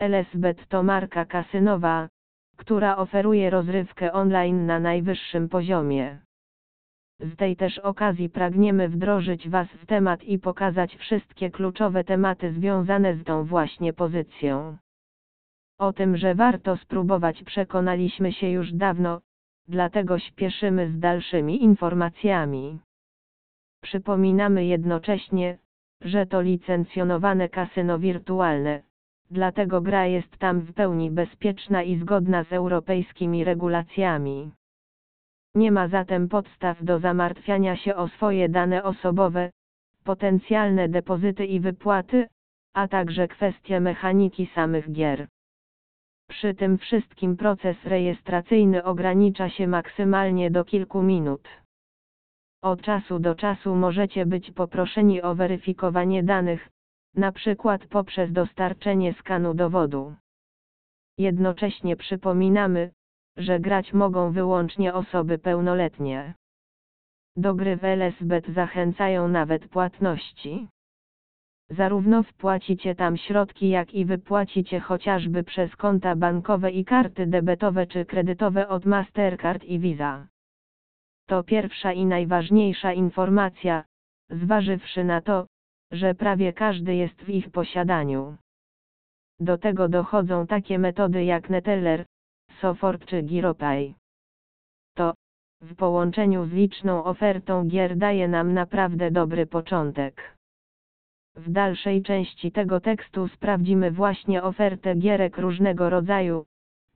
LSBet 0.00 0.68
to 0.68 0.82
marka 0.82 1.24
kasynowa, 1.24 2.08
która 2.56 2.96
oferuje 2.96 3.50
rozrywkę 3.50 4.12
online 4.12 4.66
na 4.66 4.80
najwyższym 4.80 5.48
poziomie. 5.48 6.18
Z 7.20 7.36
tej 7.36 7.56
też 7.56 7.78
okazji 7.78 8.28
pragniemy 8.28 8.88
wdrożyć 8.88 9.48
Was 9.48 9.68
w 9.68 9.86
temat 9.86 10.24
i 10.24 10.38
pokazać 10.38 10.96
wszystkie 10.96 11.50
kluczowe 11.50 12.04
tematy 12.04 12.52
związane 12.52 13.16
z 13.16 13.24
tą 13.24 13.44
właśnie 13.44 13.92
pozycją. 13.92 14.76
O 15.78 15.92
tym, 15.92 16.16
że 16.16 16.34
warto 16.34 16.76
spróbować 16.76 17.44
przekonaliśmy 17.44 18.32
się 18.32 18.48
już 18.48 18.72
dawno, 18.72 19.20
dlatego 19.68 20.18
śpieszymy 20.18 20.90
z 20.90 20.98
dalszymi 20.98 21.62
informacjami. 21.62 22.78
Przypominamy 23.82 24.64
jednocześnie, 24.64 25.58
że 26.00 26.26
to 26.26 26.40
licencjonowane 26.40 27.48
kasyno 27.48 27.98
wirtualne, 27.98 28.82
dlatego 29.30 29.80
gra 29.80 30.06
jest 30.06 30.38
tam 30.38 30.60
w 30.60 30.72
pełni 30.72 31.10
bezpieczna 31.10 31.82
i 31.82 31.98
zgodna 31.98 32.44
z 32.44 32.52
europejskimi 32.52 33.44
regulacjami. 33.44 34.50
Nie 35.54 35.72
ma 35.72 35.88
zatem 35.88 36.28
podstaw 36.28 36.84
do 36.84 36.98
zamartwiania 36.98 37.76
się 37.76 37.96
o 37.96 38.08
swoje 38.08 38.48
dane 38.48 38.82
osobowe, 38.82 39.50
potencjalne 40.04 40.88
depozyty 40.88 41.46
i 41.46 41.60
wypłaty, 41.60 42.28
a 42.74 42.88
także 42.88 43.28
kwestie 43.28 43.80
mechaniki 43.80 44.46
samych 44.54 44.92
gier. 44.92 45.26
Przy 46.28 46.54
tym 46.54 46.78
wszystkim 46.78 47.36
proces 47.36 47.76
rejestracyjny 47.84 48.84
ogranicza 48.84 49.48
się 49.48 49.66
maksymalnie 49.66 50.50
do 50.50 50.64
kilku 50.64 51.02
minut. 51.02 51.48
Od 52.62 52.82
czasu 52.82 53.18
do 53.18 53.34
czasu 53.34 53.74
możecie 53.74 54.26
być 54.26 54.50
poproszeni 54.50 55.22
o 55.22 55.34
weryfikowanie 55.34 56.22
danych, 56.22 56.68
na 57.14 57.32
przykład 57.32 57.86
poprzez 57.86 58.32
dostarczenie 58.32 59.14
skanu 59.14 59.54
dowodu. 59.54 60.14
Jednocześnie 61.18 61.96
przypominamy, 61.96 62.90
że 63.36 63.60
grać 63.60 63.92
mogą 63.92 64.32
wyłącznie 64.32 64.94
osoby 64.94 65.38
pełnoletnie. 65.38 66.34
Do 67.36 67.54
gry 67.54 67.76
w 67.76 67.84
LSBet 67.84 68.48
zachęcają 68.48 69.28
nawet 69.28 69.68
płatności. 69.68 70.68
Zarówno 71.70 72.22
wpłacicie 72.22 72.94
tam 72.94 73.16
środki, 73.16 73.68
jak 73.68 73.94
i 73.94 74.04
wypłacicie 74.04 74.80
chociażby 74.80 75.42
przez 75.42 75.76
konta 75.76 76.16
bankowe 76.16 76.70
i 76.70 76.84
karty 76.84 77.26
debetowe 77.26 77.86
czy 77.86 78.04
kredytowe 78.04 78.68
od 78.68 78.86
Mastercard 78.86 79.64
i 79.64 79.78
Visa. 79.78 80.26
To 81.26 81.42
pierwsza 81.42 81.92
i 81.92 82.06
najważniejsza 82.06 82.92
informacja, 82.92 83.84
zważywszy 84.30 85.04
na 85.04 85.20
to, 85.20 85.46
że 85.92 86.14
prawie 86.14 86.52
każdy 86.52 86.94
jest 86.94 87.22
w 87.22 87.28
ich 87.28 87.50
posiadaniu. 87.50 88.36
Do 89.40 89.58
tego 89.58 89.88
dochodzą 89.88 90.46
takie 90.46 90.78
metody 90.78 91.24
jak 91.24 91.50
Neteller, 91.50 92.04
Sofort 92.60 93.06
czy 93.06 93.22
Giropay. 93.22 93.94
To, 94.94 95.14
w 95.60 95.74
połączeniu 95.74 96.46
z 96.46 96.52
liczną 96.52 97.04
ofertą 97.04 97.68
gier 97.68 97.96
daje 97.96 98.28
nam 98.28 98.54
naprawdę 98.54 99.10
dobry 99.10 99.46
początek. 99.46 100.36
W 101.36 101.50
dalszej 101.50 102.02
części 102.02 102.52
tego 102.52 102.80
tekstu 102.80 103.28
sprawdzimy 103.28 103.90
właśnie 103.90 104.42
ofertę 104.42 104.94
gierek 104.94 105.38
różnego 105.38 105.90
rodzaju, 105.90 106.44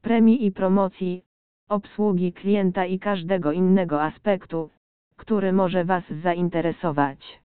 premii 0.02 0.46
i 0.46 0.52
promocji, 0.52 1.24
obsługi 1.68 2.32
klienta 2.32 2.86
i 2.86 2.98
każdego 2.98 3.52
innego 3.52 4.02
aspektu, 4.02 4.70
który 5.16 5.52
może 5.52 5.84
Was 5.84 6.04
zainteresować. 6.22 7.41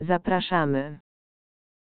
Zapraszamy. 0.00 1.00